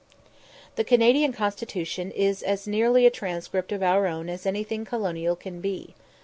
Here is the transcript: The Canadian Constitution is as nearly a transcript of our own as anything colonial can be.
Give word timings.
The 0.77 0.83
Canadian 0.83 1.31
Constitution 1.31 2.09
is 2.09 2.41
as 2.41 2.65
nearly 2.65 3.05
a 3.05 3.11
transcript 3.11 3.71
of 3.71 3.83
our 3.83 4.07
own 4.07 4.29
as 4.29 4.47
anything 4.47 4.83
colonial 4.83 5.35
can 5.35 5.61
be. 5.61 5.93